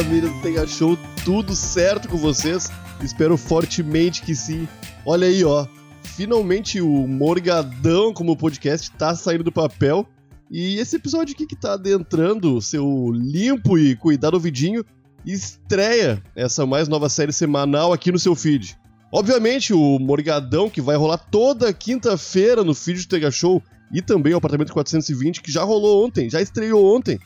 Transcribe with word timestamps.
família 0.00 0.28
do 0.28 0.40
Tenha 0.40 0.66
Show, 0.66 0.96
tudo 1.24 1.54
certo 1.56 2.08
com 2.08 2.16
vocês? 2.16 2.70
Espero 3.02 3.36
fortemente 3.36 4.22
que 4.22 4.36
sim. 4.36 4.68
Olha 5.04 5.26
aí, 5.26 5.44
ó. 5.44 5.66
Finalmente 6.02 6.80
o 6.80 7.08
Morgadão 7.08 8.14
como 8.14 8.36
podcast 8.36 8.90
tá 8.92 9.14
saindo 9.16 9.42
do 9.42 9.50
papel. 9.50 10.06
E 10.50 10.78
esse 10.78 10.96
episódio 10.96 11.34
aqui 11.34 11.44
que 11.44 11.56
tá 11.56 11.72
adentrando 11.72 12.62
seu 12.62 13.10
limpo 13.12 13.76
e 13.76 13.96
cuidado 13.96 14.34
ouvidinho 14.34 14.84
estreia 15.26 16.22
essa 16.36 16.64
mais 16.64 16.86
nova 16.88 17.08
série 17.08 17.32
semanal 17.32 17.92
aqui 17.92 18.12
no 18.12 18.18
seu 18.18 18.36
feed. 18.36 18.78
Obviamente, 19.12 19.74
o 19.74 19.98
Morgadão, 19.98 20.70
que 20.70 20.80
vai 20.80 20.96
rolar 20.96 21.18
toda 21.18 21.72
quinta-feira 21.72 22.62
no 22.62 22.74
feed 22.74 23.02
do 23.02 23.08
Tega 23.08 23.30
Show, 23.30 23.60
e 23.92 24.00
também 24.00 24.32
o 24.34 24.36
Apartamento 24.36 24.72
420, 24.72 25.42
que 25.42 25.50
já 25.50 25.64
rolou 25.64 26.06
ontem, 26.06 26.30
já 26.30 26.40
estreou 26.40 26.96
ontem 26.96 27.18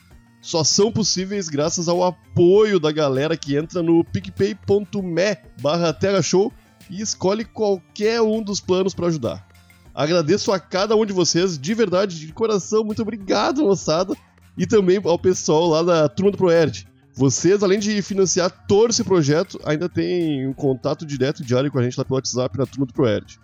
só 0.45 0.63
são 0.63 0.93
possíveis 0.93 1.49
graças 1.49 1.89
ao 1.89 2.05
apoio 2.05 2.79
da 2.79 2.93
galera 2.93 3.35
que 3.35 3.57
entra 3.57 3.83
no 3.83 4.05
picpay.me 4.05 5.39
barra 5.63 6.23
Show 6.23 6.53
e 6.91 7.01
escolhe 7.01 7.47
qualquer 7.47 8.21
um 8.21 8.43
dos 8.43 8.61
planos 8.61 8.93
para 8.93 9.07
ajudar. 9.07 9.49
Agradeço 9.95 10.53
a 10.53 10.61
cada 10.61 10.95
um 10.95 11.07
de 11.07 11.15
vocês, 11.15 11.59
de 11.59 11.73
verdade, 11.73 12.21
de 12.21 12.31
coração, 12.31 12.85
muito 12.85 13.01
obrigado, 13.01 13.63
moçada, 13.63 14.15
e 14.55 14.67
também 14.67 15.01
ao 15.03 15.19
pessoal 15.19 15.67
lá 15.67 15.83
da 15.83 16.09
Turma 16.11 16.31
do 16.31 16.37
Proerd. 16.37 16.87
Vocês, 17.15 17.63
além 17.63 17.79
de 17.79 18.03
financiar 18.03 18.51
todo 18.67 18.91
esse 18.91 19.03
projeto, 19.03 19.59
ainda 19.65 19.89
tem 19.89 20.47
um 20.47 20.53
contato 20.53 21.07
direto 21.07 21.41
e 21.41 21.47
diário 21.47 21.73
com 21.73 21.79
a 21.79 21.83
gente 21.83 21.97
lá 21.97 22.05
pelo 22.05 22.17
WhatsApp 22.17 22.59
na 22.59 22.67
Turma 22.67 22.85
do 22.85 22.93
Proerd. 22.93 23.41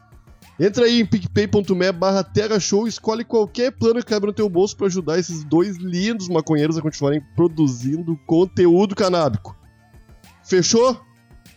Entra 0.60 0.84
aí 0.84 1.00
em 1.00 1.06
picpay.me 1.06 1.90
barra 1.90 2.22
Terra 2.22 2.60
Show 2.60 2.84
e 2.84 2.90
escolhe 2.90 3.24
qualquer 3.24 3.72
plano 3.72 4.00
que 4.00 4.04
cabe 4.04 4.26
no 4.26 4.32
teu 4.32 4.46
bolso 4.46 4.76
para 4.76 4.88
ajudar 4.88 5.18
esses 5.18 5.42
dois 5.42 5.78
lindos 5.78 6.28
maconheiros 6.28 6.76
a 6.76 6.82
continuarem 6.82 7.22
produzindo 7.34 8.14
conteúdo 8.26 8.94
canábico. 8.94 9.56
Fechou? 10.44 11.00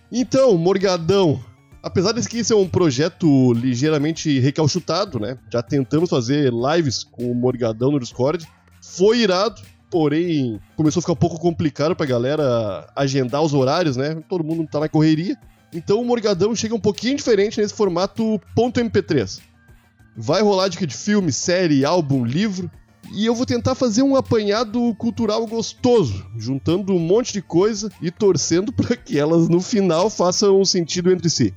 Então, 0.10 0.58
Morgadão, 0.58 1.44
apesar 1.82 2.14
desse 2.14 2.30
aqui 2.30 2.46
ser 2.46 2.54
um 2.54 2.70
projeto 2.70 3.52
ligeiramente 3.52 4.40
recalchutado, 4.40 5.20
né? 5.20 5.38
Já 5.52 5.62
tentamos 5.62 6.10
fazer 6.10 6.54
lives 6.54 7.04
com 7.04 7.30
o 7.30 7.36
Morgadão 7.36 7.92
no 7.92 8.00
Discord. 8.00 8.48
Foi 8.82 9.18
irado, 9.20 9.62
porém 9.92 10.62
começou 10.78 11.02
a 11.02 11.02
ficar 11.02 11.14
um 11.14 11.18
pouco 11.18 11.38
complicado 11.38 11.94
pra 11.94 12.06
galera 12.06 12.90
agendar 12.96 13.42
os 13.42 13.54
horários, 13.54 13.98
né? 13.98 14.24
Todo 14.30 14.46
mundo 14.46 14.66
tá 14.66 14.80
na 14.80 14.88
correria. 14.88 15.38
Então 15.74 16.00
o 16.00 16.06
Morgadão 16.06 16.56
chega 16.56 16.76
um 16.76 16.80
pouquinho 16.80 17.18
diferente 17.18 17.60
nesse 17.60 17.74
formato 17.74 18.40
.mp3. 18.56 19.42
Vai 20.16 20.42
rolar 20.42 20.68
dica 20.68 20.86
de 20.86 20.96
filme, 20.96 21.32
série, 21.32 21.84
álbum, 21.84 22.24
livro, 22.24 22.70
e 23.12 23.26
eu 23.26 23.36
vou 23.36 23.46
tentar 23.46 23.76
fazer 23.76 24.04
um 24.04 24.16
apanhado 24.16 24.94
cultural 24.96 25.46
gostoso, 25.46 26.26
juntando 26.38 26.94
um 26.94 27.00
monte 27.00 27.34
de 27.34 27.42
coisa 27.42 27.92
e 28.02 28.12
torcendo 28.12 28.72
para 28.74 28.96
que 28.96 29.18
elas 29.18 29.50
no 29.50 29.60
final 29.60 30.10
façam 30.10 30.60
um 30.60 30.66
sentido 30.66 31.12
entre 31.12 31.30
si. 31.30 31.54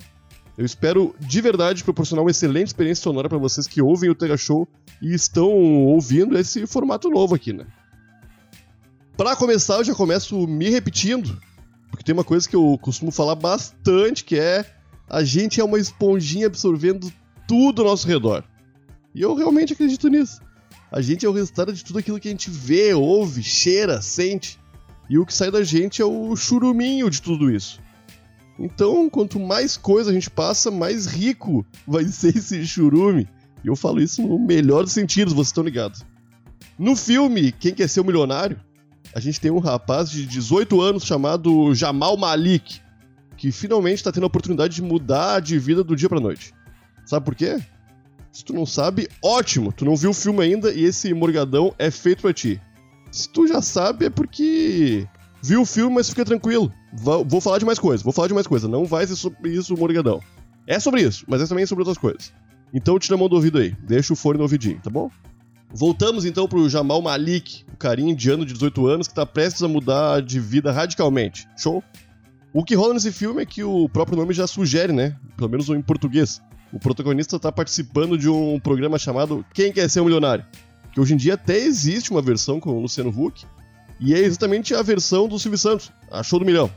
Eu 0.57 0.65
espero 0.65 1.15
de 1.19 1.39
verdade 1.39 1.83
proporcionar 1.83 2.23
uma 2.23 2.31
excelente 2.31 2.67
experiência 2.67 3.03
sonora 3.03 3.29
para 3.29 3.37
vocês 3.37 3.67
que 3.67 3.79
ouvem 3.79 4.09
o 4.09 4.15
Tega 4.15 4.35
Show 4.35 4.67
e 4.99 5.13
estão 5.13 5.51
ouvindo 5.51 6.35
esse 6.35 6.65
formato 6.65 7.09
novo 7.09 7.35
aqui, 7.35 7.53
né? 7.53 7.65
Para 9.15 9.35
começar, 9.35 9.75
eu 9.75 9.83
já 9.83 9.95
começo 9.95 10.47
me 10.47 10.69
repetindo, 10.69 11.39
porque 11.89 12.03
tem 12.03 12.13
uma 12.13 12.23
coisa 12.23 12.47
que 12.47 12.55
eu 12.55 12.77
costumo 12.81 13.11
falar 13.11 13.35
bastante, 13.35 14.23
que 14.23 14.37
é 14.37 14.65
a 15.09 15.23
gente 15.23 15.59
é 15.59 15.63
uma 15.63 15.79
esponjinha 15.79 16.47
absorvendo 16.47 17.11
tudo 17.47 17.81
ao 17.81 17.87
nosso 17.87 18.07
redor. 18.07 18.43
E 19.15 19.21
eu 19.21 19.33
realmente 19.33 19.73
acredito 19.73 20.09
nisso. 20.09 20.41
A 20.91 21.01
gente 21.01 21.25
é 21.25 21.29
o 21.29 21.33
resultado 21.33 21.73
de 21.73 21.83
tudo 21.83 21.99
aquilo 21.99 22.19
que 22.19 22.27
a 22.27 22.31
gente 22.31 22.49
vê, 22.49 22.93
ouve, 22.93 23.41
cheira, 23.43 24.01
sente. 24.01 24.59
E 25.09 25.17
o 25.17 25.25
que 25.25 25.33
sai 25.33 25.49
da 25.49 25.63
gente 25.63 26.01
é 26.01 26.05
o 26.05 26.35
churuminho 26.35 27.09
de 27.09 27.21
tudo 27.21 27.49
isso. 27.49 27.79
Então, 28.59 29.09
quanto 29.09 29.39
mais 29.39 29.77
coisa 29.77 30.09
a 30.09 30.13
gente 30.13 30.29
passa, 30.29 30.71
mais 30.71 31.05
rico 31.05 31.65
vai 31.85 32.05
ser 32.07 32.35
esse 32.35 32.65
churume. 32.65 33.27
E 33.63 33.67
eu 33.67 33.75
falo 33.75 34.01
isso 34.01 34.21
no 34.21 34.39
melhor 34.39 34.83
dos 34.83 34.93
sentidos, 34.93 35.33
vocês 35.33 35.47
estão 35.47 35.63
ligados. 35.63 36.05
No 36.77 36.95
filme 36.95 37.51
Quem 37.51 37.73
Quer 37.73 37.87
Ser 37.87 38.01
o 38.01 38.05
Milionário, 38.05 38.59
a 39.13 39.19
gente 39.19 39.39
tem 39.39 39.51
um 39.51 39.59
rapaz 39.59 40.09
de 40.09 40.25
18 40.25 40.81
anos 40.81 41.03
chamado 41.03 41.73
Jamal 41.73 42.17
Malik, 42.17 42.81
que 43.35 43.51
finalmente 43.51 43.97
está 43.97 44.11
tendo 44.11 44.23
a 44.23 44.27
oportunidade 44.27 44.75
de 44.75 44.81
mudar 44.81 45.39
de 45.39 45.57
vida 45.59 45.83
do 45.83 45.95
dia 45.95 46.09
pra 46.09 46.19
noite. 46.19 46.53
Sabe 47.05 47.25
por 47.25 47.35
quê? 47.35 47.59
Se 48.31 48.43
tu 48.43 48.53
não 48.53 48.65
sabe, 48.65 49.07
ótimo, 49.23 49.71
tu 49.71 49.85
não 49.85 49.95
viu 49.95 50.11
o 50.11 50.13
filme 50.13 50.43
ainda 50.43 50.71
e 50.71 50.83
esse 50.83 51.13
Morgadão 51.13 51.73
é 51.79 51.89
feito 51.89 52.21
pra 52.21 52.33
ti. 52.33 52.61
Se 53.11 53.29
tu 53.29 53.47
já 53.47 53.61
sabe, 53.61 54.05
é 54.05 54.09
porque 54.09 55.07
viu 55.41 55.61
o 55.61 55.65
filme, 55.65 55.95
mas 55.95 56.09
fica 56.09 56.25
tranquilo. 56.25 56.71
Vou 56.93 57.41
falar 57.41 57.57
de 57.57 57.65
mais 57.65 57.79
coisa, 57.79 58.03
vou 58.03 58.13
falar 58.13 58.27
de 58.27 58.33
mais 58.33 58.45
coisa. 58.45 58.67
Não 58.67 58.85
vai 58.85 59.07
ser 59.07 59.15
sobre 59.15 59.51
isso 59.51 59.73
o 59.73 59.79
Morgadão. 59.79 60.19
É 60.67 60.79
sobre 60.79 61.01
isso, 61.01 61.23
mas 61.27 61.41
é 61.41 61.47
também 61.47 61.65
sobre 61.65 61.81
outras 61.81 61.97
coisas. 61.97 62.33
Então 62.73 62.99
tira 62.99 63.15
a 63.15 63.17
mão 63.17 63.29
do 63.29 63.35
ouvido 63.35 63.57
aí, 63.59 63.75
deixa 63.83 64.11
o 64.11 64.15
fone 64.15 64.37
no 64.37 64.43
ouvidinho, 64.43 64.79
tá 64.83 64.89
bom? 64.89 65.09
Voltamos 65.73 66.25
então 66.25 66.47
pro 66.47 66.69
Jamal 66.69 67.01
Malik, 67.01 67.65
o 67.71 67.77
carinha 67.77 68.11
indiano 68.11 68.45
de 68.45 68.53
18 68.53 68.87
anos 68.87 69.07
que 69.07 69.13
tá 69.13 69.25
prestes 69.25 69.61
a 69.61 69.67
mudar 69.67 70.21
de 70.21 70.39
vida 70.39 70.71
radicalmente. 70.71 71.47
Show? 71.57 71.83
O 72.53 72.63
que 72.63 72.73
rola 72.73 72.93
nesse 72.93 73.11
filme 73.11 73.41
é 73.41 73.45
que 73.45 73.63
o 73.63 73.89
próprio 73.89 74.17
nome 74.17 74.33
já 74.33 74.47
sugere, 74.47 74.93
né? 74.93 75.15
Pelo 75.35 75.49
menos 75.49 75.67
em 75.69 75.81
português. 75.81 76.41
O 76.71 76.79
protagonista 76.79 77.37
tá 77.37 77.51
participando 77.51 78.17
de 78.17 78.29
um 78.29 78.59
programa 78.59 78.97
chamado 78.97 79.45
Quem 79.53 79.71
Quer 79.71 79.89
Ser 79.89 80.01
um 80.01 80.05
Milionário? 80.05 80.45
Que 80.91 80.99
hoje 80.99 81.13
em 81.13 81.17
dia 81.17 81.35
até 81.35 81.57
existe 81.57 82.11
uma 82.11 82.21
versão 82.21 82.59
com 82.59 82.71
o 82.71 82.81
Luciano 82.81 83.09
Huck. 83.09 83.45
E 83.99 84.13
é 84.13 84.19
exatamente 84.19 84.73
a 84.73 84.81
versão 84.81 85.27
do 85.27 85.37
Silvio 85.37 85.57
Santos, 85.57 85.91
a 86.11 86.23
Show 86.23 86.39
do 86.39 86.45
Milhão. 86.45 86.71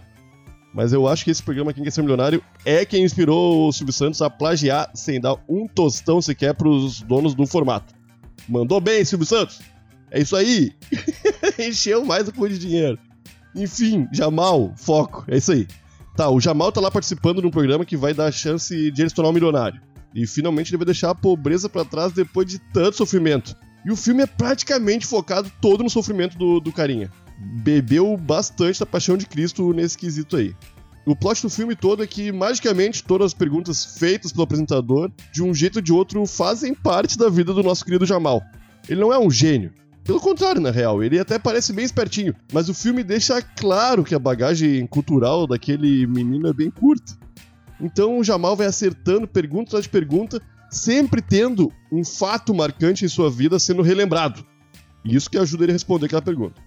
Mas 0.74 0.92
eu 0.92 1.06
acho 1.06 1.24
que 1.24 1.30
esse 1.30 1.42
programa 1.42 1.72
Quem 1.72 1.84
Quer 1.84 1.90
Ser 1.90 2.02
Milionário 2.02 2.42
é 2.64 2.84
quem 2.84 3.04
inspirou 3.04 3.68
o 3.68 3.72
Silvio 3.72 3.92
Santos 3.92 4.20
a 4.20 4.28
plagiar 4.28 4.90
sem 4.94 5.20
dar 5.20 5.36
um 5.48 5.66
tostão 5.66 6.20
sequer 6.20 6.54
pros 6.54 7.00
donos 7.02 7.34
do 7.34 7.46
formato. 7.46 7.99
Mandou 8.48 8.80
bem, 8.80 9.04
Silvio 9.04 9.26
Santos. 9.26 9.60
É 10.10 10.20
isso 10.20 10.36
aí. 10.36 10.72
Encheu 11.58 12.04
mais 12.04 12.26
o 12.28 12.32
cu 12.32 12.48
de 12.48 12.58
dinheiro. 12.58 12.98
Enfim, 13.54 14.08
Jamal, 14.12 14.72
foco. 14.76 15.24
É 15.28 15.36
isso 15.36 15.52
aí. 15.52 15.66
Tá, 16.16 16.28
o 16.28 16.40
Jamal 16.40 16.72
tá 16.72 16.80
lá 16.80 16.90
participando 16.90 17.40
de 17.40 17.46
um 17.46 17.50
programa 17.50 17.84
que 17.84 17.96
vai 17.96 18.12
dar 18.12 18.26
a 18.26 18.32
chance 18.32 18.90
de 18.90 19.02
ele 19.02 19.08
se 19.08 19.14
tornar 19.14 19.30
um 19.30 19.34
milionário. 19.34 19.80
E 20.14 20.26
finalmente 20.26 20.70
ele 20.70 20.78
vai 20.78 20.86
deixar 20.86 21.10
a 21.10 21.14
pobreza 21.14 21.68
para 21.68 21.84
trás 21.84 22.12
depois 22.12 22.46
de 22.46 22.58
tanto 22.58 22.96
sofrimento. 22.96 23.56
E 23.84 23.90
o 23.90 23.96
filme 23.96 24.22
é 24.22 24.26
praticamente 24.26 25.06
focado 25.06 25.50
todo 25.60 25.82
no 25.82 25.90
sofrimento 25.90 26.36
do, 26.36 26.60
do 26.60 26.72
carinha. 26.72 27.10
Bebeu 27.62 28.16
bastante 28.16 28.80
da 28.80 28.86
paixão 28.86 29.16
de 29.16 29.24
Cristo 29.24 29.72
nesse 29.72 29.96
quesito 29.96 30.36
aí. 30.36 30.54
O 31.06 31.16
plot 31.16 31.42
do 31.42 31.50
filme 31.50 31.74
todo 31.74 32.02
é 32.02 32.06
que, 32.06 32.30
magicamente, 32.30 33.02
todas 33.02 33.28
as 33.28 33.34
perguntas 33.34 33.84
feitas 33.98 34.32
pelo 34.32 34.44
apresentador, 34.44 35.10
de 35.32 35.42
um 35.42 35.54
jeito 35.54 35.76
ou 35.76 35.82
de 35.82 35.92
outro, 35.92 36.26
fazem 36.26 36.74
parte 36.74 37.16
da 37.16 37.28
vida 37.28 37.54
do 37.54 37.62
nosso 37.62 37.84
querido 37.84 38.04
Jamal. 38.04 38.42
Ele 38.88 39.00
não 39.00 39.12
é 39.12 39.18
um 39.18 39.30
gênio. 39.30 39.72
Pelo 40.04 40.20
contrário, 40.20 40.60
na 40.60 40.70
real, 40.70 41.02
ele 41.02 41.18
até 41.18 41.38
parece 41.38 41.72
bem 41.72 41.84
espertinho, 41.84 42.34
mas 42.52 42.68
o 42.68 42.74
filme 42.74 43.04
deixa 43.04 43.40
claro 43.40 44.02
que 44.02 44.14
a 44.14 44.18
bagagem 44.18 44.86
cultural 44.86 45.46
daquele 45.46 46.06
menino 46.06 46.48
é 46.48 46.52
bem 46.52 46.70
curta. 46.70 47.16
Então 47.80 48.18
o 48.18 48.24
Jamal 48.24 48.56
vai 48.56 48.66
acertando 48.66 49.26
pergunta 49.26 49.70
atrás 49.70 49.84
de 49.84 49.90
pergunta, 49.90 50.40
sempre 50.70 51.22
tendo 51.22 51.72
um 51.90 52.04
fato 52.04 52.54
marcante 52.54 53.04
em 53.04 53.08
sua 53.08 53.30
vida 53.30 53.58
sendo 53.58 53.82
relembrado. 53.82 54.44
E 55.04 55.14
isso 55.14 55.30
que 55.30 55.38
ajuda 55.38 55.64
ele 55.64 55.72
a 55.72 55.74
responder 55.74 56.06
aquela 56.06 56.22
pergunta. 56.22 56.60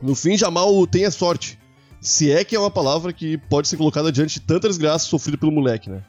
No 0.00 0.14
fim, 0.14 0.36
Jamal 0.36 0.86
tem 0.86 1.04
a 1.04 1.10
sorte 1.10 1.58
se 2.00 2.30
é 2.30 2.44
que 2.44 2.56
é 2.56 2.58
uma 2.58 2.70
palavra 2.70 3.12
que 3.12 3.36
pode 3.36 3.68
ser 3.68 3.76
colocada 3.76 4.10
diante 4.10 4.34
de 4.34 4.40
tanta 4.40 4.68
desgraça 4.68 5.06
sofrida 5.06 5.36
pelo 5.36 5.52
moleque, 5.52 5.90
né? 5.90 6.02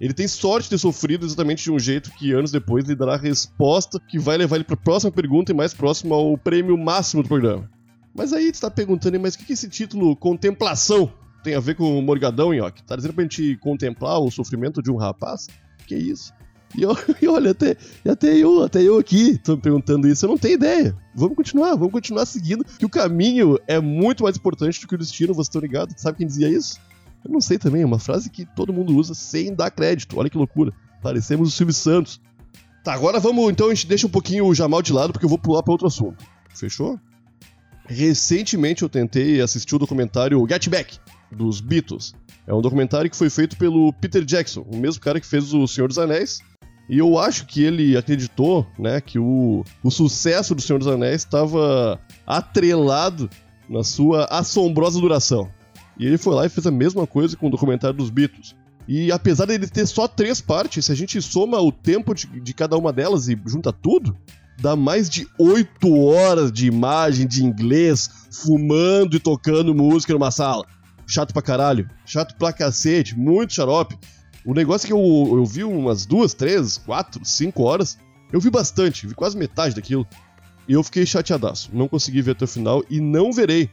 Ele 0.00 0.12
tem 0.12 0.28
sorte 0.28 0.64
de 0.64 0.70
ter 0.70 0.78
sofrido 0.78 1.26
exatamente 1.26 1.64
de 1.64 1.72
um 1.72 1.78
jeito 1.78 2.10
que 2.12 2.32
anos 2.32 2.52
depois 2.52 2.84
lhe 2.84 2.94
dará 2.94 3.14
a 3.14 3.18
resposta 3.18 3.98
que 3.98 4.18
vai 4.18 4.36
levar 4.36 4.56
ele 4.56 4.64
para 4.64 4.74
a 4.74 4.78
próxima 4.78 5.10
pergunta 5.10 5.50
e 5.50 5.54
mais 5.54 5.74
próximo 5.74 6.14
ao 6.14 6.38
prêmio 6.38 6.78
máximo 6.78 7.22
do 7.22 7.28
programa. 7.28 7.68
Mas 8.14 8.32
aí 8.32 8.52
você 8.52 8.60
tá 8.60 8.70
perguntando, 8.70 9.18
mas 9.18 9.34
o 9.34 9.38
que, 9.38 9.46
que 9.46 9.52
esse 9.54 9.68
título 9.68 10.14
contemplação 10.14 11.12
tem 11.42 11.54
a 11.54 11.60
ver 11.60 11.74
com 11.74 11.98
o 11.98 12.02
Morgadão, 12.02 12.52
Nhoque? 12.52 12.82
Tá 12.84 12.94
dizendo 12.94 13.14
pra 13.14 13.24
gente 13.24 13.56
contemplar 13.56 14.20
o 14.20 14.30
sofrimento 14.30 14.82
de 14.82 14.90
um 14.90 14.96
rapaz? 14.96 15.48
Que 15.86 15.96
isso? 15.96 16.32
E, 16.76 16.82
e 17.24 17.28
olha, 17.28 17.52
até, 17.52 17.76
até 18.08 18.36
eu, 18.36 18.62
até 18.62 18.82
eu 18.82 18.98
aqui 18.98 19.38
tô 19.38 19.56
me 19.56 19.62
perguntando 19.62 20.08
isso, 20.08 20.24
eu 20.24 20.30
não 20.30 20.38
tenho 20.38 20.54
ideia. 20.54 20.96
Vamos 21.14 21.36
continuar, 21.36 21.74
vamos 21.74 21.92
continuar 21.92 22.26
seguindo, 22.26 22.64
que 22.64 22.84
o 22.84 22.88
caminho 22.88 23.58
é 23.66 23.80
muito 23.80 24.24
mais 24.24 24.36
importante 24.36 24.80
do 24.80 24.86
que 24.86 24.94
o 24.94 24.98
destino, 24.98 25.34
vocês 25.34 25.46
estão 25.46 25.60
ligados? 25.60 25.94
Sabe 25.98 26.18
quem 26.18 26.26
dizia 26.26 26.48
isso? 26.48 26.80
Eu 27.24 27.32
não 27.32 27.40
sei 27.40 27.58
também, 27.58 27.82
é 27.82 27.86
uma 27.86 27.98
frase 27.98 28.30
que 28.30 28.44
todo 28.44 28.72
mundo 28.72 28.94
usa 28.96 29.14
sem 29.14 29.54
dar 29.54 29.70
crédito. 29.70 30.18
Olha 30.18 30.30
que 30.30 30.38
loucura. 30.38 30.72
Parecemos 31.02 31.48
o 31.48 31.50
Silvio 31.50 31.74
Santos. 31.74 32.20
Tá, 32.84 32.92
agora 32.92 33.18
vamos, 33.18 33.50
então 33.50 33.66
a 33.66 33.74
gente 33.74 33.86
deixa 33.86 34.06
um 34.06 34.10
pouquinho 34.10 34.46
o 34.46 34.54
Jamal 34.54 34.80
de 34.80 34.92
lado, 34.92 35.12
porque 35.12 35.24
eu 35.24 35.28
vou 35.28 35.38
pular 35.38 35.62
para 35.62 35.72
outro 35.72 35.86
assunto. 35.86 36.24
Fechou? 36.54 36.98
Recentemente 37.86 38.82
eu 38.82 38.88
tentei 38.88 39.40
assistir 39.40 39.74
o 39.74 39.78
documentário 39.78 40.46
Get 40.48 40.68
Back, 40.68 40.98
dos 41.32 41.60
Beatles. 41.60 42.14
É 42.46 42.54
um 42.54 42.60
documentário 42.60 43.10
que 43.10 43.16
foi 43.16 43.30
feito 43.30 43.56
pelo 43.56 43.92
Peter 43.94 44.24
Jackson, 44.24 44.60
o 44.60 44.76
mesmo 44.76 45.00
cara 45.00 45.20
que 45.20 45.26
fez 45.26 45.52
O 45.52 45.66
Senhor 45.66 45.88
dos 45.88 45.98
Anéis, 45.98 46.40
e 46.88 46.98
eu 46.98 47.18
acho 47.18 47.46
que 47.46 47.62
ele 47.62 47.96
acreditou, 47.96 48.66
né, 48.78 49.00
que 49.00 49.18
o, 49.18 49.62
o 49.82 49.90
sucesso 49.90 50.54
do 50.54 50.62
Senhor 50.62 50.78
dos 50.78 50.88
Anéis 50.88 51.22
estava 51.22 52.00
atrelado 52.26 53.28
na 53.68 53.84
sua 53.84 54.24
assombrosa 54.24 54.98
duração. 54.98 55.50
E 55.98 56.06
ele 56.06 56.16
foi 56.16 56.34
lá 56.34 56.46
e 56.46 56.48
fez 56.48 56.66
a 56.66 56.70
mesma 56.70 57.06
coisa 57.06 57.36
com 57.36 57.48
o 57.48 57.50
documentário 57.50 57.96
dos 57.96 58.08
Beatles. 58.08 58.56
E 58.86 59.12
apesar 59.12 59.44
dele 59.44 59.66
ter 59.66 59.84
só 59.86 60.08
três 60.08 60.40
partes, 60.40 60.86
se 60.86 60.92
a 60.92 60.94
gente 60.94 61.20
soma 61.20 61.60
o 61.60 61.70
tempo 61.70 62.14
de, 62.14 62.26
de 62.40 62.54
cada 62.54 62.78
uma 62.78 62.90
delas 62.90 63.28
e 63.28 63.38
junta 63.44 63.70
tudo, 63.70 64.16
dá 64.58 64.74
mais 64.74 65.10
de 65.10 65.26
oito 65.38 65.94
horas 66.04 66.50
de 66.50 66.66
imagem 66.66 67.26
de 67.26 67.44
inglês 67.44 68.08
fumando 68.30 69.14
e 69.14 69.20
tocando 69.20 69.74
música 69.74 70.14
numa 70.14 70.30
sala. 70.30 70.64
Chato 71.06 71.34
pra 71.34 71.42
caralho. 71.42 71.88
Chato 72.06 72.34
pra 72.36 72.52
cacete, 72.52 73.18
muito 73.18 73.52
xarope. 73.52 73.98
O 74.44 74.54
negócio 74.54 74.86
é 74.86 74.88
que 74.88 74.92
eu, 74.92 75.36
eu 75.36 75.44
vi 75.44 75.64
umas 75.64 76.06
duas, 76.06 76.34
três, 76.34 76.78
quatro, 76.78 77.24
cinco 77.24 77.62
horas. 77.64 77.98
Eu 78.32 78.40
vi 78.40 78.50
bastante, 78.50 79.06
vi 79.06 79.14
quase 79.14 79.36
metade 79.36 79.74
daquilo. 79.74 80.06
E 80.66 80.74
eu 80.74 80.82
fiquei 80.82 81.06
chateadaço. 81.06 81.70
Não 81.72 81.88
consegui 81.88 82.20
ver 82.20 82.32
até 82.32 82.44
o 82.44 82.48
final 82.48 82.84
e 82.90 83.00
não 83.00 83.32
verei. 83.32 83.70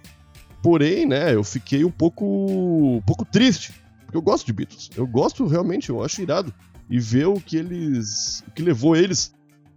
Porém, 0.63 1.05
né, 1.05 1.35
eu 1.35 1.43
fiquei 1.43 1.83
um 1.83 1.91
pouco. 1.91 2.25
um 2.25 3.01
pouco 3.05 3.25
triste. 3.25 3.73
Porque 4.05 4.17
eu 4.17 4.21
gosto 4.21 4.45
de 4.45 4.53
Beatles. 4.53 4.89
Eu 4.95 5.05
gosto 5.05 5.45
realmente, 5.45 5.89
eu 5.89 6.03
acho 6.03 6.21
irado. 6.21 6.53
E 6.89 6.99
ver 6.99 7.27
o 7.27 7.39
que 7.39 7.57
eles. 7.57 8.43
o 8.47 8.51
que 8.51 8.61
levou 8.61 8.95
eles 8.95 9.33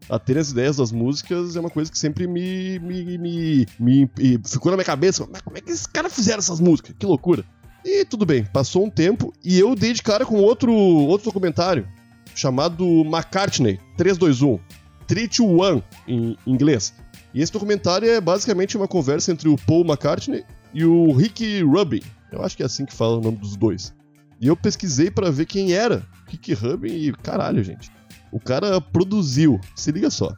a 0.08 0.18
ter 0.18 0.38
as 0.38 0.50
ideias 0.50 0.76
das 0.76 0.92
músicas 0.92 1.56
é 1.56 1.60
uma 1.60 1.70
coisa 1.70 1.90
que 1.90 1.98
sempre 1.98 2.26
me. 2.26 2.78
me, 2.78 3.18
me, 3.18 3.66
me, 3.78 4.10
ficou 4.46 4.70
na 4.70 4.76
minha 4.76 4.84
cabeça. 4.84 5.26
Mas 5.30 5.42
como 5.42 5.58
é 5.58 5.60
que 5.60 5.70
esses 5.70 5.86
caras 5.86 6.14
fizeram 6.14 6.38
essas 6.38 6.60
músicas? 6.60 6.94
Que 6.98 7.04
loucura. 7.04 7.44
E 7.90 8.04
tudo 8.04 8.26
bem, 8.26 8.44
passou 8.44 8.84
um 8.84 8.90
tempo 8.90 9.32
e 9.42 9.58
eu 9.58 9.74
dei 9.74 9.94
de 9.94 10.02
cara 10.02 10.26
com 10.26 10.36
outro, 10.36 10.70
outro 10.70 11.24
documentário 11.24 11.88
chamado 12.34 12.84
McCartney 13.00 13.80
321, 13.96 14.60
321 15.06 15.82
em 16.06 16.36
inglês. 16.46 16.92
E 17.32 17.40
esse 17.40 17.50
documentário 17.50 18.06
é 18.06 18.20
basicamente 18.20 18.76
uma 18.76 18.86
conversa 18.86 19.32
entre 19.32 19.48
o 19.48 19.56
Paul 19.56 19.86
McCartney 19.86 20.44
e 20.74 20.84
o 20.84 21.12
Ricky 21.12 21.62
Rubin. 21.62 22.02
Eu 22.30 22.44
acho 22.44 22.58
que 22.58 22.62
é 22.62 22.66
assim 22.66 22.84
que 22.84 22.92
fala 22.94 23.16
o 23.16 23.22
nome 23.22 23.38
dos 23.38 23.56
dois. 23.56 23.94
E 24.38 24.48
eu 24.48 24.54
pesquisei 24.54 25.10
para 25.10 25.30
ver 25.30 25.46
quem 25.46 25.72
era 25.72 26.06
Ricky 26.26 26.52
Rubin 26.52 26.92
e 26.92 27.12
caralho, 27.12 27.64
gente. 27.64 27.90
O 28.30 28.38
cara 28.38 28.82
produziu, 28.82 29.58
se 29.74 29.90
liga 29.90 30.10
só, 30.10 30.36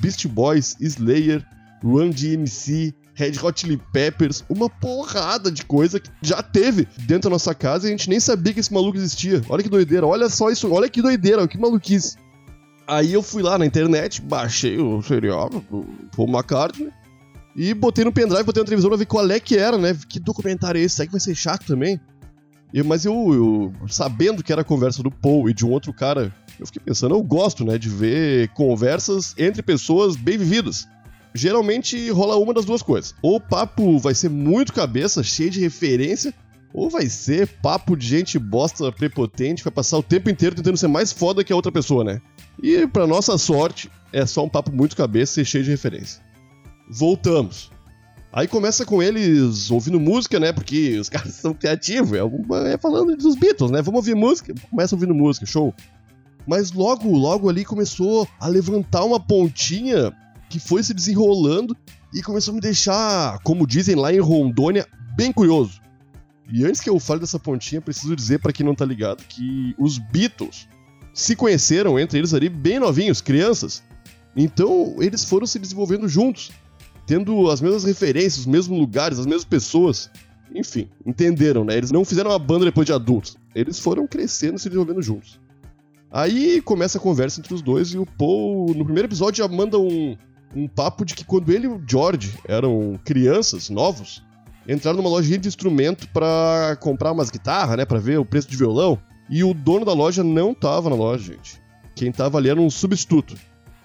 Beast 0.00 0.28
Boys, 0.28 0.76
Slayer, 0.78 1.44
Run 1.82 2.10
DMC, 2.10 2.94
Red 3.14 3.32
Hot 3.42 3.60
Chili 3.60 3.80
Peppers, 3.92 4.44
uma 4.48 4.68
porrada 4.68 5.50
de 5.50 5.64
coisa 5.64 6.00
que 6.00 6.10
já 6.22 6.42
teve 6.42 6.88
dentro 7.00 7.28
da 7.28 7.30
nossa 7.30 7.54
casa 7.54 7.86
e 7.86 7.88
a 7.88 7.90
gente 7.90 8.08
nem 8.08 8.18
sabia 8.18 8.54
que 8.54 8.60
esse 8.60 8.72
maluco 8.72 8.96
existia. 8.96 9.42
Olha 9.48 9.62
que 9.62 9.68
doideira, 9.68 10.06
olha 10.06 10.28
só 10.28 10.50
isso, 10.50 10.72
olha 10.72 10.88
que 10.88 11.02
doideira, 11.02 11.46
que 11.46 11.58
maluquice. 11.58 12.16
Aí 12.86 13.12
eu 13.12 13.22
fui 13.22 13.42
lá 13.42 13.58
na 13.58 13.66
internet, 13.66 14.20
baixei 14.22 14.78
o 14.78 15.02
serial 15.02 15.48
do 15.48 15.86
Paul 16.16 16.28
McCartney 16.28 16.90
e 17.54 17.74
botei 17.74 18.04
no 18.04 18.12
pendrive, 18.12 18.44
botei 18.44 18.62
na 18.62 18.66
televisão 18.66 18.90
pra 18.90 18.98
ver 18.98 19.06
qual 19.06 19.30
é 19.30 19.38
que 19.38 19.56
era, 19.56 19.76
né? 19.76 19.96
Que 20.08 20.18
documentário 20.18 20.80
é 20.80 20.84
esse? 20.84 20.96
Será 20.96 21.06
que 21.06 21.12
vai 21.12 21.20
ser 21.20 21.34
chato 21.34 21.66
também? 21.66 22.00
E, 22.72 22.82
mas 22.82 23.04
eu, 23.04 23.12
eu, 23.34 23.88
sabendo 23.88 24.42
que 24.42 24.50
era 24.50 24.62
a 24.62 24.64
conversa 24.64 25.02
do 25.02 25.10
Paul 25.10 25.48
e 25.50 25.54
de 25.54 25.64
um 25.64 25.70
outro 25.70 25.92
cara, 25.92 26.34
eu 26.58 26.64
fiquei 26.64 26.80
pensando, 26.82 27.14
eu 27.14 27.22
gosto, 27.22 27.64
né, 27.64 27.76
de 27.76 27.90
ver 27.90 28.48
conversas 28.54 29.34
entre 29.36 29.62
pessoas 29.62 30.16
bem 30.16 30.38
vividas 30.38 30.88
geralmente 31.34 32.10
rola 32.10 32.36
uma 32.36 32.54
das 32.54 32.64
duas 32.64 32.82
coisas. 32.82 33.14
Ou 33.22 33.36
o 33.36 33.40
papo 33.40 33.98
vai 33.98 34.14
ser 34.14 34.28
muito 34.28 34.72
cabeça, 34.72 35.22
cheio 35.22 35.50
de 35.50 35.60
referência, 35.60 36.34
ou 36.72 36.88
vai 36.88 37.08
ser 37.08 37.46
papo 37.60 37.96
de 37.96 38.06
gente 38.06 38.38
bosta 38.38 38.90
prepotente, 38.90 39.62
vai 39.62 39.72
passar 39.72 39.98
o 39.98 40.02
tempo 40.02 40.30
inteiro 40.30 40.56
tentando 40.56 40.76
ser 40.76 40.88
mais 40.88 41.12
foda 41.12 41.44
que 41.44 41.52
a 41.52 41.56
outra 41.56 41.72
pessoa, 41.72 42.02
né? 42.02 42.20
E 42.62 42.86
para 42.86 43.06
nossa 43.06 43.36
sorte, 43.36 43.90
é 44.12 44.24
só 44.24 44.44
um 44.44 44.48
papo 44.48 44.72
muito 44.72 44.96
cabeça 44.96 45.40
e 45.40 45.44
cheio 45.44 45.64
de 45.64 45.70
referência. 45.70 46.22
Voltamos. 46.90 47.70
Aí 48.32 48.48
começa 48.48 48.86
com 48.86 49.02
eles 49.02 49.70
ouvindo 49.70 50.00
música, 50.00 50.40
né? 50.40 50.52
Porque 50.52 50.98
os 50.98 51.08
caras 51.10 51.34
são 51.34 51.52
criativos. 51.52 52.12
É, 52.12 52.72
é 52.72 52.78
falando 52.78 53.14
dos 53.16 53.36
Beatles, 53.36 53.70
né? 53.70 53.82
Vamos 53.82 53.98
ouvir 53.98 54.14
música. 54.14 54.54
Começa 54.70 54.94
ouvindo 54.94 55.14
música, 55.14 55.44
show. 55.44 55.74
Mas 56.46 56.72
logo, 56.72 57.14
logo 57.14 57.48
ali 57.48 57.64
começou 57.64 58.26
a 58.40 58.48
levantar 58.48 59.04
uma 59.04 59.20
pontinha 59.20 60.12
que 60.52 60.60
foi 60.60 60.82
se 60.82 60.92
desenrolando 60.92 61.74
e 62.12 62.22
começou 62.22 62.52
a 62.52 62.54
me 62.54 62.60
deixar, 62.60 63.38
como 63.38 63.66
dizem 63.66 63.94
lá 63.94 64.12
em 64.12 64.20
Rondônia, 64.20 64.86
bem 65.16 65.32
curioso. 65.32 65.80
E 66.52 66.62
antes 66.66 66.78
que 66.78 66.90
eu 66.90 67.00
fale 67.00 67.20
dessa 67.20 67.38
pontinha, 67.38 67.80
preciso 67.80 68.14
dizer 68.14 68.38
para 68.38 68.52
quem 68.52 68.66
não 68.66 68.74
tá 68.74 68.84
ligado 68.84 69.24
que 69.24 69.74
os 69.78 69.96
Beatles 69.96 70.68
se 71.14 71.34
conheceram 71.34 71.98
entre 71.98 72.18
eles 72.18 72.34
ali 72.34 72.50
bem 72.50 72.78
novinhos, 72.78 73.22
crianças. 73.22 73.82
Então 74.36 74.96
eles 74.98 75.24
foram 75.24 75.46
se 75.46 75.58
desenvolvendo 75.58 76.06
juntos, 76.06 76.50
tendo 77.06 77.50
as 77.50 77.62
mesmas 77.62 77.84
referências, 77.84 78.40
os 78.40 78.46
mesmos 78.46 78.78
lugares, 78.78 79.18
as 79.18 79.24
mesmas 79.24 79.46
pessoas. 79.46 80.10
Enfim, 80.54 80.90
entenderam, 81.06 81.64
né? 81.64 81.78
Eles 81.78 81.90
não 81.90 82.04
fizeram 82.04 82.30
uma 82.30 82.38
banda 82.38 82.66
depois 82.66 82.84
de 82.84 82.92
adultos. 82.92 83.38
Eles 83.54 83.78
foram 83.78 84.06
crescendo 84.06 84.56
e 84.56 84.58
se 84.58 84.68
desenvolvendo 84.68 85.00
juntos. 85.00 85.40
Aí 86.10 86.60
começa 86.60 86.98
a 86.98 87.00
conversa 87.00 87.40
entre 87.40 87.54
os 87.54 87.62
dois 87.62 87.88
e 87.88 87.98
o 87.98 88.04
Paul, 88.04 88.74
no 88.74 88.84
primeiro 88.84 89.08
episódio, 89.08 89.42
já 89.42 89.48
manda 89.48 89.78
um, 89.78 90.14
um 90.54 90.68
papo 90.68 91.04
de 91.04 91.14
que 91.14 91.24
quando 91.24 91.50
ele 91.52 91.66
e 91.66 91.68
o 91.68 91.82
George 91.86 92.34
eram 92.46 92.98
crianças, 93.04 93.70
novos, 93.70 94.22
entraram 94.68 94.98
numa 94.98 95.08
lojinha 95.08 95.38
de 95.38 95.48
instrumento 95.48 96.08
para 96.08 96.76
comprar 96.80 97.12
umas 97.12 97.30
guitarras, 97.30 97.76
né, 97.76 97.84
para 97.84 97.98
ver 97.98 98.18
o 98.18 98.24
preço 98.24 98.48
de 98.48 98.56
violão, 98.56 98.98
e 99.30 99.42
o 99.42 99.54
dono 99.54 99.84
da 99.84 99.92
loja 99.92 100.22
não 100.22 100.54
tava 100.54 100.90
na 100.90 100.96
loja, 100.96 101.32
gente. 101.32 101.60
Quem 101.94 102.12
tava 102.12 102.38
ali 102.38 102.48
era 102.48 102.60
um 102.60 102.70
substituto. 102.70 103.36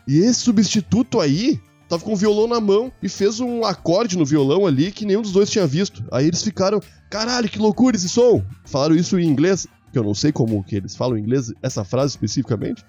E 0.08 0.20
esse 0.20 0.42
substituto 0.42 1.20
aí 1.20 1.60
tava 1.88 2.04
com 2.04 2.14
o 2.14 2.18
violão 2.18 2.48
na 2.48 2.60
mão 2.60 2.92
e 3.02 3.08
fez 3.08 3.40
um 3.40 3.64
acorde 3.64 4.18
no 4.18 4.26
violão 4.26 4.66
ali 4.66 4.92
que 4.92 5.06
nenhum 5.06 5.22
dos 5.22 5.32
dois 5.32 5.50
tinha 5.50 5.66
visto. 5.66 6.04
Aí 6.12 6.28
eles 6.28 6.44
ficaram, 6.44 6.82
caralho, 7.10 7.50
que 7.50 7.60
loucura 7.60 7.96
esse 7.96 8.10
som! 8.10 8.44
Falaram 8.66 8.96
isso 8.96 9.18
em 9.20 9.26
inglês, 9.26 9.68
que 9.92 10.00
eu 10.00 10.04
não 10.04 10.14
sei 10.14 10.32
como 10.32 10.64
que 10.64 10.76
eles 10.76 10.96
falam 10.96 11.18
inglês, 11.18 11.52
essa 11.62 11.84
frase 11.84 12.12
especificamente. 12.12 12.86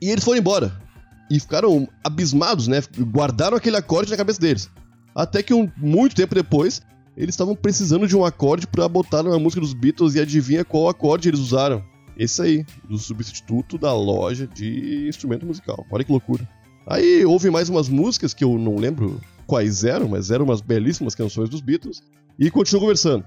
E 0.00 0.10
eles 0.10 0.24
foram 0.24 0.38
embora 0.38 0.83
e 1.30 1.40
ficaram 1.40 1.88
abismados, 2.02 2.68
né? 2.68 2.82
Guardaram 2.98 3.56
aquele 3.56 3.76
acorde 3.76 4.10
na 4.10 4.16
cabeça 4.16 4.40
deles. 4.40 4.70
Até 5.14 5.42
que 5.42 5.54
um, 5.54 5.70
muito 5.76 6.16
tempo 6.16 6.34
depois, 6.34 6.82
eles 7.16 7.34
estavam 7.34 7.54
precisando 7.54 8.06
de 8.06 8.16
um 8.16 8.24
acorde 8.24 8.66
para 8.66 8.88
botar 8.88 9.22
na 9.22 9.38
música 9.38 9.60
dos 9.60 9.72
Beatles 9.72 10.14
e 10.14 10.20
adivinha 10.20 10.64
qual 10.64 10.88
acorde 10.88 11.28
eles 11.28 11.40
usaram? 11.40 11.82
Esse 12.16 12.42
aí, 12.42 12.66
do 12.88 12.98
substituto 12.98 13.76
da 13.78 13.92
loja 13.92 14.46
de 14.46 15.08
instrumento 15.08 15.46
musical. 15.46 15.84
Olha 15.90 16.04
que 16.04 16.12
loucura. 16.12 16.48
Aí 16.86 17.24
houve 17.24 17.50
mais 17.50 17.68
umas 17.68 17.88
músicas 17.88 18.34
que 18.34 18.44
eu 18.44 18.58
não 18.58 18.76
lembro 18.76 19.20
quais 19.46 19.84
eram, 19.84 20.08
mas 20.08 20.30
eram 20.30 20.44
umas 20.44 20.60
belíssimas 20.60 21.14
canções 21.14 21.48
dos 21.48 21.60
Beatles. 21.60 22.02
E 22.38 22.50
continuou 22.50 22.82
conversando. 22.82 23.24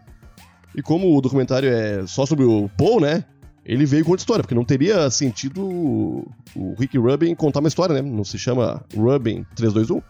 E 0.75 0.81
como 0.81 1.15
o 1.15 1.21
documentário 1.21 1.69
é 1.69 2.05
só 2.05 2.25
sobre 2.25 2.45
o 2.45 2.69
Paul, 2.77 3.01
né? 3.01 3.23
Ele 3.67 3.85
veio 3.85 4.05
com 4.05 4.11
outra 4.11 4.21
história, 4.21 4.41
porque 4.41 4.55
não 4.55 4.63
teria 4.63 5.09
sentido 5.11 5.61
o 6.55 6.73
Rick 6.79 6.97
Rubin 6.97 7.35
contar 7.35 7.59
uma 7.59 7.67
história, 7.67 7.93
né? 7.93 8.01
Não 8.01 8.23
se 8.23 8.39
chama 8.39 8.81
Rubin 8.95 9.45
321. 9.55 10.01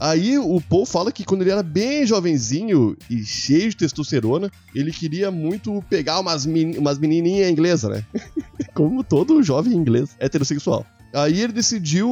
Aí 0.00 0.36
o 0.38 0.60
Paul 0.60 0.84
fala 0.84 1.12
que 1.12 1.24
quando 1.24 1.42
ele 1.42 1.50
era 1.50 1.62
bem 1.62 2.04
jovenzinho 2.04 2.96
e 3.08 3.22
cheio 3.22 3.70
de 3.70 3.76
testosterona, 3.76 4.50
ele 4.74 4.90
queria 4.90 5.30
muito 5.30 5.84
pegar 5.88 6.18
umas, 6.18 6.46
umas 6.46 6.98
menininhas 6.98 7.50
inglesas, 7.50 7.90
né? 7.90 8.04
Como 8.74 9.04
todo 9.04 9.42
jovem 9.42 9.74
inglês 9.74 10.16
heterossexual. 10.18 10.84
Aí 11.12 11.40
ele 11.40 11.52
decidiu 11.52 12.08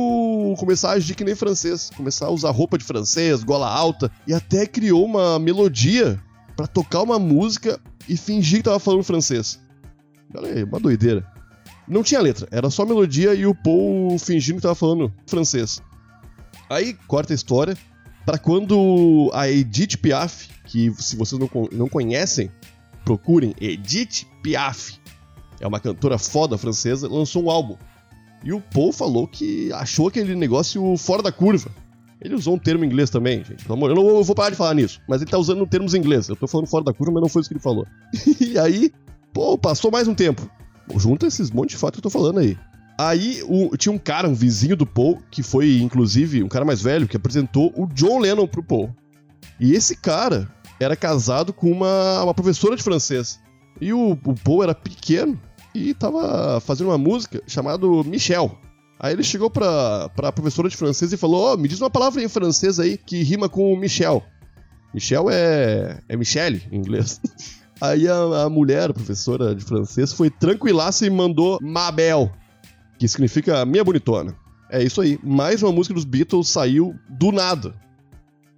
começar 0.58 0.90
a 0.90 0.92
agir 0.92 1.14
que 1.14 1.24
nem 1.24 1.34
francês, 1.34 1.90
começar 1.96 2.26
a 2.26 2.30
usar 2.30 2.50
roupa 2.50 2.78
de 2.78 2.84
francês, 2.84 3.42
gola 3.42 3.68
alta, 3.68 4.12
e 4.26 4.34
até 4.34 4.66
criou 4.66 5.04
uma 5.04 5.38
melodia 5.38 6.20
para 6.56 6.66
tocar 6.66 7.02
uma 7.02 7.18
música 7.18 7.80
e 8.08 8.16
fingir 8.16 8.58
que 8.58 8.64
tava 8.64 8.78
falando 8.78 9.02
francês. 9.02 9.58
Olha 10.34 10.52
aí, 10.52 10.64
uma 10.64 10.80
doideira. 10.80 11.26
Não 11.86 12.02
tinha 12.02 12.20
letra, 12.20 12.46
era 12.50 12.68
só 12.68 12.84
melodia 12.84 13.34
e 13.34 13.46
o 13.46 13.54
Paul 13.54 14.18
fingindo 14.18 14.56
que 14.56 14.62
tava 14.62 14.74
falando 14.74 15.12
francês. 15.26 15.82
Aí 16.68 16.94
corta 17.06 17.32
a 17.32 17.36
história 17.36 17.76
para 18.26 18.36
quando 18.36 19.30
a 19.32 19.48
Edith 19.48 19.96
Piaf, 19.96 20.50
que 20.66 20.92
se 20.98 21.16
vocês 21.16 21.40
não, 21.40 21.48
não 21.72 21.88
conhecem, 21.88 22.50
procurem 23.04 23.54
Edith 23.58 24.26
Piaf. 24.42 24.98
É 25.60 25.66
uma 25.66 25.80
cantora 25.80 26.18
foda 26.18 26.58
francesa, 26.58 27.08
lançou 27.08 27.44
um 27.44 27.50
álbum. 27.50 27.76
E 28.44 28.52
o 28.52 28.60
Paul 28.60 28.92
falou 28.92 29.26
que 29.26 29.72
achou 29.72 30.08
aquele 30.08 30.34
negócio 30.34 30.96
fora 30.96 31.22
da 31.22 31.32
curva. 31.32 31.70
Ele 32.20 32.34
usou 32.34 32.54
um 32.54 32.58
termo 32.58 32.84
em 32.84 32.86
inglês 32.86 33.10
também, 33.10 33.44
gente. 33.44 33.68
Eu 33.68 33.76
não 33.76 33.88
eu 33.88 34.24
vou 34.24 34.34
parar 34.34 34.50
de 34.50 34.56
falar 34.56 34.74
nisso, 34.74 35.00
mas 35.08 35.22
ele 35.22 35.30
tá 35.30 35.38
usando 35.38 35.66
termos 35.66 35.94
em 35.94 35.98
inglês. 35.98 36.28
Eu 36.28 36.36
tô 36.36 36.46
falando 36.46 36.66
fora 36.66 36.84
da 36.84 36.92
curva, 36.92 37.12
mas 37.12 37.22
não 37.22 37.28
foi 37.28 37.40
isso 37.40 37.48
que 37.48 37.54
ele 37.54 37.62
falou. 37.62 37.86
e 38.40 38.58
aí, 38.58 38.92
Pô, 39.32 39.56
passou 39.56 39.90
mais 39.90 40.08
um 40.08 40.14
tempo. 40.14 40.50
Junta 40.96 41.26
esses 41.26 41.50
monte 41.50 41.70
de 41.70 41.76
fatos 41.76 42.00
que 42.00 42.06
eu 42.06 42.10
tô 42.10 42.18
falando 42.18 42.40
aí. 42.40 42.56
Aí 42.98 43.42
o, 43.46 43.76
tinha 43.76 43.92
um 43.92 43.98
cara, 43.98 44.28
um 44.28 44.34
vizinho 44.34 44.76
do 44.76 44.84
Paul, 44.86 45.22
que 45.30 45.42
foi, 45.42 45.78
inclusive, 45.78 46.42
um 46.42 46.48
cara 46.48 46.64
mais 46.64 46.82
velho, 46.82 47.06
que 47.06 47.16
apresentou 47.16 47.72
o 47.76 47.86
John 47.86 48.18
Lennon 48.18 48.46
pro 48.46 48.62
Paul. 48.62 48.92
E 49.60 49.72
esse 49.72 49.96
cara 49.96 50.48
era 50.80 50.96
casado 50.96 51.52
com 51.52 51.70
uma, 51.70 52.24
uma 52.24 52.34
professora 52.34 52.76
de 52.76 52.82
francês. 52.82 53.38
E 53.80 53.92
o, 53.92 54.12
o 54.12 54.34
Paul 54.34 54.64
era 54.64 54.74
pequeno 54.74 55.40
e 55.74 55.94
tava 55.94 56.60
fazendo 56.60 56.88
uma 56.88 56.98
música 56.98 57.40
chamada 57.46 57.86
Michel. 58.04 58.58
Aí 58.98 59.12
ele 59.12 59.22
chegou 59.22 59.48
pra, 59.48 60.08
pra 60.08 60.32
professora 60.32 60.68
de 60.68 60.76
francês 60.76 61.12
e 61.12 61.16
falou: 61.16 61.52
oh, 61.52 61.56
me 61.56 61.68
diz 61.68 61.80
uma 61.80 61.90
palavra 61.90 62.22
em 62.22 62.28
francês 62.28 62.80
aí 62.80 62.98
que 62.98 63.22
rima 63.22 63.48
com 63.48 63.76
Michel. 63.76 64.24
Michel 64.92 65.30
é. 65.30 66.00
é 66.08 66.16
Michelle 66.16 66.62
em 66.72 66.78
inglês. 66.78 67.20
Aí 67.80 68.08
a, 68.08 68.44
a 68.44 68.50
mulher, 68.50 68.90
a 68.90 68.94
professora 68.94 69.54
de 69.54 69.64
francês, 69.64 70.12
foi 70.12 70.30
tranquilaça 70.30 71.06
e 71.06 71.10
mandou 71.10 71.58
Mabel, 71.62 72.32
que 72.98 73.06
significa 73.06 73.64
minha 73.64 73.84
bonitona. 73.84 74.34
É 74.70 74.82
isso 74.82 75.00
aí. 75.00 75.18
Mais 75.22 75.62
uma 75.62 75.72
música 75.72 75.94
dos 75.94 76.04
Beatles 76.04 76.48
saiu 76.48 76.94
do 77.08 77.30
nada. 77.30 77.74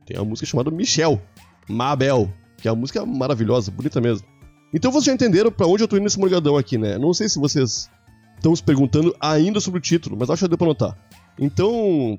Tem 0.07 0.17
uma 0.17 0.25
música 0.25 0.47
chamada 0.47 0.71
Michelle, 0.71 1.21
Mabel, 1.69 2.33
que 2.57 2.67
é 2.67 2.73
uma 2.73 2.81
música 2.81 3.05
maravilhosa, 3.05 3.71
bonita 3.71 4.01
mesmo. 4.01 4.27
Então 4.73 4.91
vocês 4.91 5.05
já 5.05 5.13
entenderam 5.13 5.53
para 5.53 5.67
onde 5.67 5.85
eu 5.85 5.89
tô 5.89 5.97
indo 5.97 6.05
nesse 6.05 6.19
morgadão 6.19 6.57
aqui, 6.57 6.79
né? 6.79 6.97
Não 6.97 7.13
sei 7.13 7.29
se 7.29 7.39
vocês 7.39 7.91
estão 8.37 8.57
se 8.57 8.63
perguntando 8.63 9.15
ainda 9.21 9.61
sobre 9.61 9.79
o 9.79 9.83
título, 9.83 10.17
mas 10.19 10.31
acho 10.31 10.45
que 10.45 10.49
deu 10.49 10.57
pra 10.57 10.67
notar. 10.67 10.97
Então, 11.39 12.19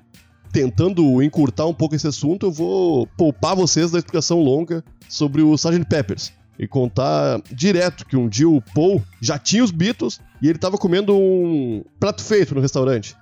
tentando 0.51 1.21
encurtar 1.23 1.65
um 1.65 1.73
pouco 1.73 1.95
esse 1.95 2.07
assunto, 2.07 2.45
eu 2.45 2.51
vou 2.51 3.07
poupar 3.17 3.55
vocês 3.55 3.89
da 3.89 3.97
explicação 3.97 4.39
longa 4.39 4.83
sobre 5.09 5.41
o 5.41 5.53
Sgt. 5.55 5.85
Peppers 5.85 6.40
e 6.61 6.67
contar 6.67 7.41
direto 7.51 8.05
que 8.05 8.15
um 8.15 8.29
dia 8.29 8.47
o 8.47 8.61
Paul 8.61 9.03
já 9.19 9.39
tinha 9.39 9.63
os 9.63 9.71
Beatles 9.71 10.21
e 10.39 10.47
ele 10.47 10.59
tava 10.59 10.77
comendo 10.77 11.17
um 11.17 11.83
prato 11.99 12.23
feito 12.23 12.53
no 12.53 12.61
restaurante. 12.61 13.17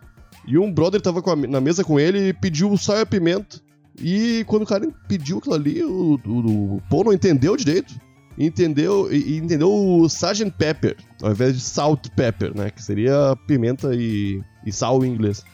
E 0.46 0.58
um 0.58 0.70
brother 0.70 1.00
tava 1.00 1.22
a, 1.26 1.36
na 1.48 1.62
mesa 1.62 1.82
com 1.82 1.98
ele 1.98 2.28
e 2.28 2.34
pediu 2.34 2.76
sal 2.76 3.00
e 3.00 3.06
pimenta. 3.06 3.62
E 3.98 4.44
quando 4.46 4.64
o 4.64 4.66
cara 4.66 4.86
pediu 5.08 5.38
aquilo 5.38 5.56
ali, 5.56 5.82
o, 5.82 6.20
o, 6.26 6.76
o 6.76 6.82
Paul 6.90 7.06
não 7.06 7.14
entendeu 7.14 7.56
direito. 7.56 7.94
Entendeu, 8.38 9.12
e, 9.12 9.38
entendeu 9.38 9.72
o 9.72 10.06
Sgt. 10.06 10.52
Pepper, 10.58 10.98
ao 11.22 11.32
invés 11.32 11.56
de 11.56 11.62
Salt 11.62 12.10
Pepper, 12.10 12.56
né? 12.56 12.70
Que 12.70 12.84
seria 12.84 13.38
pimenta 13.48 13.96
e, 13.96 14.42
e 14.66 14.72
sal 14.72 15.04
em 15.06 15.14
inglês. 15.14 15.46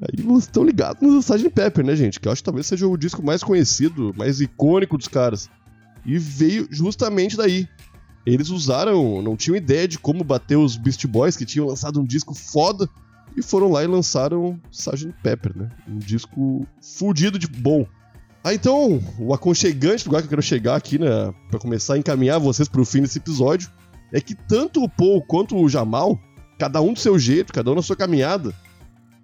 Aí 0.00 0.22
vocês 0.22 0.44
estão 0.44 0.62
ligados 0.62 1.02
no 1.02 1.18
Sgt. 1.18 1.50
Pepper, 1.50 1.84
né, 1.84 1.96
gente? 1.96 2.20
Que 2.20 2.28
eu 2.28 2.32
acho 2.32 2.42
que 2.42 2.46
talvez 2.46 2.66
seja 2.66 2.86
o 2.86 2.96
disco 2.96 3.24
mais 3.24 3.42
conhecido, 3.42 4.12
mais 4.16 4.40
icônico 4.40 4.96
dos 4.96 5.08
caras. 5.08 5.48
E 6.04 6.18
veio 6.18 6.68
justamente 6.70 7.36
daí. 7.36 7.68
Eles 8.26 8.48
usaram, 8.48 9.20
não 9.20 9.36
tinham 9.36 9.56
ideia 9.56 9.86
de 9.86 9.98
como 9.98 10.24
bater 10.24 10.56
os 10.56 10.76
Beast 10.76 11.06
Boys, 11.06 11.36
que 11.36 11.44
tinham 11.44 11.66
lançado 11.66 12.00
um 12.00 12.04
disco 12.04 12.34
foda, 12.34 12.88
e 13.36 13.42
foram 13.42 13.70
lá 13.70 13.82
e 13.82 13.86
lançaram 13.86 14.58
Sgt. 14.72 15.14
Pepper, 15.22 15.56
né? 15.56 15.68
Um 15.88 15.98
disco 15.98 16.66
fudido 16.80 17.38
de 17.38 17.46
bom. 17.46 17.86
Ah, 18.42 18.54
então, 18.54 19.02
o 19.18 19.32
aconchegante 19.32 20.06
lugar 20.06 20.20
que 20.20 20.26
eu 20.26 20.30
quero 20.30 20.42
chegar 20.42 20.76
aqui, 20.76 20.98
né, 20.98 21.32
pra 21.50 21.58
começar 21.58 21.94
a 21.94 21.98
encaminhar 21.98 22.38
vocês 22.38 22.68
pro 22.68 22.84
fim 22.84 23.00
desse 23.00 23.18
episódio, 23.18 23.70
é 24.12 24.20
que 24.20 24.34
tanto 24.34 24.82
o 24.82 24.88
Paul 24.88 25.22
quanto 25.22 25.56
o 25.56 25.68
Jamal, 25.68 26.20
cada 26.58 26.80
um 26.80 26.92
do 26.92 26.98
seu 26.98 27.18
jeito, 27.18 27.52
cada 27.52 27.72
um 27.72 27.74
na 27.74 27.82
sua 27.82 27.96
caminhada, 27.96 28.54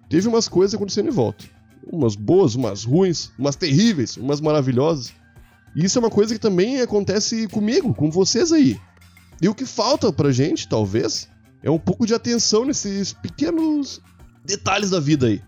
teve 0.09 0.27
umas 0.27 0.49
coisas 0.49 0.73
acontecendo 0.73 1.07
em 1.07 1.11
volta. 1.11 1.45
Umas 1.91 2.15
boas, 2.15 2.55
umas 2.55 2.83
ruins, 2.83 3.31
umas 3.37 3.55
terríveis, 3.55 4.17
umas 4.17 4.41
maravilhosas. 4.41 5.13
E 5.75 5.85
isso 5.85 5.97
é 5.97 6.01
uma 6.01 6.09
coisa 6.09 6.33
que 6.33 6.39
também 6.39 6.81
acontece 6.81 7.47
comigo, 7.47 7.93
com 7.93 8.11
vocês 8.11 8.51
aí. 8.51 8.79
E 9.41 9.47
o 9.47 9.55
que 9.55 9.65
falta 9.65 10.11
pra 10.11 10.31
gente, 10.31 10.67
talvez, 10.67 11.27
é 11.63 11.69
um 11.71 11.79
pouco 11.79 12.05
de 12.05 12.13
atenção 12.13 12.65
nesses 12.65 13.13
pequenos 13.13 14.01
detalhes 14.45 14.89
da 14.89 14.99
vida 14.99 15.27
aí. 15.27 15.41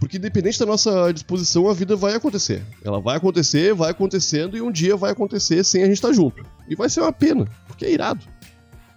Porque 0.00 0.16
independente 0.16 0.58
da 0.58 0.66
nossa 0.66 1.12
disposição, 1.12 1.68
a 1.68 1.74
vida 1.74 1.94
vai 1.94 2.14
acontecer. 2.14 2.60
Ela 2.84 3.00
vai 3.00 3.16
acontecer, 3.16 3.72
vai 3.72 3.92
acontecendo 3.92 4.56
e 4.56 4.60
um 4.60 4.72
dia 4.72 4.96
vai 4.96 5.12
acontecer 5.12 5.62
sem 5.62 5.82
a 5.82 5.86
gente 5.86 5.94
estar 5.94 6.12
junto. 6.12 6.44
E 6.68 6.74
vai 6.74 6.88
ser 6.88 7.00
uma 7.00 7.12
pena, 7.12 7.46
porque 7.68 7.84
é 7.84 7.92
irado. 7.92 8.26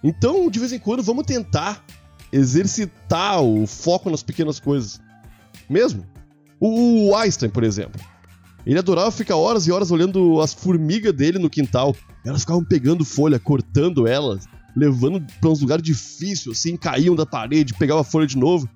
Então, 0.04 0.50
de 0.50 0.60
vez 0.60 0.74
em 0.74 0.80
quando, 0.80 1.04
vamos 1.04 1.26
tentar 1.26 1.86
exercitar 2.32 3.42
o 3.42 3.68
foco 3.68 4.10
nas 4.10 4.24
pequenas 4.24 4.60
coisas. 4.60 5.00
Mesmo. 5.70 6.06
O 6.60 7.16
Einstein, 7.16 7.50
por 7.50 7.64
exemplo. 7.64 8.02
Ele 8.65 8.79
adorava 8.79 9.12
ficar 9.12 9.36
horas 9.36 9.67
e 9.67 9.72
horas 9.72 9.91
olhando 9.91 10.41
as 10.41 10.53
formigas 10.53 11.13
dele 11.13 11.38
no 11.38 11.50
quintal. 11.50 11.95
Elas 12.25 12.41
ficavam 12.41 12.63
pegando 12.63 13.05
folha, 13.05 13.38
cortando 13.38 14.07
elas, 14.07 14.48
levando 14.75 15.24
para 15.39 15.50
uns 15.50 15.62
lugares 15.62 15.84
difíceis, 15.84 16.57
assim, 16.57 16.75
caíam 16.75 17.15
da 17.15 17.25
parede, 17.25 17.74
pegava 17.75 18.01
a 18.01 18.03
folha 18.03 18.25
de 18.25 18.38
novo. 18.38 18.67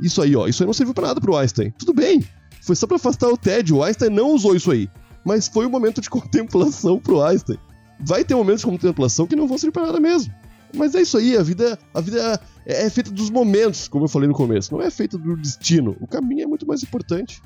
Isso 0.00 0.20
aí, 0.20 0.36
ó, 0.36 0.46
isso 0.46 0.62
aí 0.62 0.66
não 0.66 0.74
serviu 0.74 0.94
para 0.94 1.08
nada 1.08 1.20
pro 1.20 1.36
Einstein. 1.36 1.72
Tudo 1.78 1.94
bem, 1.94 2.22
foi 2.60 2.76
só 2.76 2.86
para 2.86 2.96
afastar 2.96 3.28
o 3.28 3.36
tédio. 3.36 3.76
O 3.76 3.82
Einstein 3.82 4.10
não 4.10 4.32
usou 4.32 4.54
isso 4.54 4.70
aí. 4.70 4.88
Mas 5.24 5.48
foi 5.48 5.66
um 5.66 5.70
momento 5.70 6.00
de 6.00 6.08
contemplação 6.10 6.98
pro 6.98 7.22
Einstein. 7.22 7.58
Vai 8.00 8.24
ter 8.24 8.34
momentos 8.34 8.60
de 8.60 8.66
contemplação 8.66 9.26
que 9.26 9.34
não 9.34 9.48
vão 9.48 9.58
servir 9.58 9.72
para 9.72 9.86
nada 9.86 9.98
mesmo. 9.98 10.32
Mas 10.74 10.94
é 10.94 11.00
isso 11.00 11.16
aí, 11.16 11.36
a 11.36 11.42
vida, 11.42 11.78
a 11.94 12.00
vida 12.00 12.40
é, 12.66 12.84
é 12.84 12.90
feita 12.90 13.10
dos 13.10 13.30
momentos, 13.30 13.88
como 13.88 14.04
eu 14.04 14.08
falei 14.08 14.28
no 14.28 14.34
começo, 14.34 14.72
não 14.72 14.82
é 14.82 14.90
feita 14.90 15.16
do 15.16 15.34
destino. 15.36 15.96
O 15.98 16.06
caminho 16.06 16.42
é 16.42 16.46
muito 16.46 16.66
mais 16.66 16.82
importante. 16.82 17.40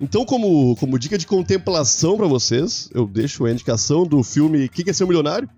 Então, 0.00 0.24
como, 0.24 0.76
como 0.76 0.98
dica 0.98 1.18
de 1.18 1.26
contemplação 1.26 2.16
para 2.16 2.26
vocês, 2.26 2.88
eu 2.94 3.06
deixo 3.06 3.44
a 3.44 3.50
indicação 3.50 4.04
do 4.04 4.22
filme 4.22 4.68
Que 4.68 4.84
Quer 4.84 4.94
Ser 4.94 5.04
um 5.04 5.08
Milionário, 5.08 5.48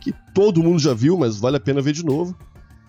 que 0.00 0.14
todo 0.34 0.62
mundo 0.62 0.78
já 0.78 0.94
viu, 0.94 1.18
mas 1.18 1.36
vale 1.36 1.58
a 1.58 1.60
pena 1.60 1.82
ver 1.82 1.92
de 1.92 2.04
novo. 2.04 2.34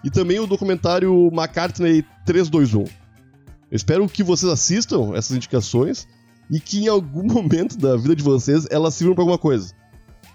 E 0.04 0.10
também 0.10 0.40
o 0.40 0.48
documentário 0.48 1.30
McCartney 1.34 2.04
321. 2.26 2.84
Eu 2.84 2.90
espero 3.72 4.08
que 4.08 4.24
vocês 4.24 4.52
assistam 4.52 5.14
essas 5.14 5.36
indicações 5.36 6.08
e 6.50 6.60
que 6.60 6.80
em 6.80 6.88
algum 6.88 7.24
momento 7.32 7.78
da 7.78 7.98
vida 7.98 8.16
de 8.16 8.24
vocês 8.24 8.66
elas 8.72 8.94
sirvam 8.94 9.14
para 9.14 9.24
alguma 9.24 9.38
coisa. 9.38 9.74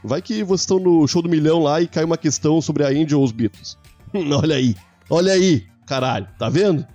Vai 0.05 0.21
que 0.21 0.45
vocês 0.45 0.61
estão 0.61 0.79
no 0.79 1.09
show 1.09 1.23
do 1.23 1.29
milhão 1.29 1.59
lá 1.59 1.81
e 1.81 1.89
cai 1.89 2.05
uma 2.05 2.19
questão 2.19 2.61
sobre 2.61 2.85
a 2.85 2.93
Índia 2.93 3.17
ou 3.17 3.25
os 3.25 3.33
Beatles. 3.33 3.79
olha 4.15 4.57
aí, 4.57 4.77
olha 5.09 5.33
aí, 5.33 5.67
caralho, 5.87 6.29
tá 6.39 6.51
vendo? 6.51 6.87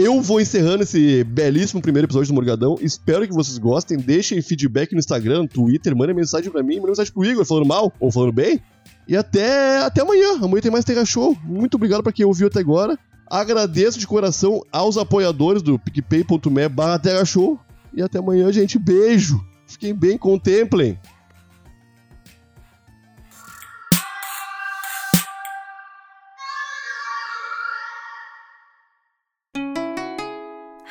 Eu 0.00 0.22
vou 0.22 0.40
encerrando 0.40 0.84
esse 0.84 1.24
belíssimo 1.24 1.82
primeiro 1.82 2.06
episódio 2.06 2.28
do 2.28 2.34
Morgadão. 2.34 2.78
Espero 2.80 3.26
que 3.26 3.34
vocês 3.34 3.58
gostem. 3.58 3.98
Deixem 3.98 4.40
feedback 4.40 4.92
no 4.92 5.00
Instagram, 5.00 5.44
Twitter, 5.44 5.96
mandem 5.96 6.14
mensagem 6.14 6.52
pra 6.52 6.62
mim, 6.62 6.76
mandem 6.76 6.90
mensagem 6.90 7.12
pro 7.12 7.24
Igor, 7.24 7.44
falando 7.44 7.66
mal 7.66 7.92
ou 7.98 8.12
falando 8.12 8.30
bem. 8.30 8.60
E 9.08 9.16
até, 9.16 9.78
até 9.78 10.02
amanhã. 10.02 10.36
Amanhã 10.36 10.60
tem 10.60 10.70
mais 10.70 10.84
Terra 10.84 11.04
Show. 11.04 11.36
Muito 11.42 11.74
obrigado 11.74 12.04
pra 12.04 12.12
quem 12.12 12.24
ouviu 12.24 12.46
até 12.46 12.60
agora. 12.60 12.96
Agradeço 13.28 13.98
de 13.98 14.06
coração 14.06 14.62
aos 14.70 14.96
apoiadores 14.96 15.62
do 15.62 15.80
picpay.me 15.80 16.68
barra 16.68 17.00
Terra 17.00 17.24
Show. 17.24 17.58
E 17.92 18.00
até 18.00 18.20
amanhã, 18.20 18.52
gente. 18.52 18.78
Beijo. 18.78 19.44
Fiquem 19.66 19.92
bem, 19.92 20.16
contemplem. 20.16 20.96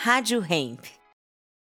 Rádio 0.07 0.39
Hemp. 0.39 0.96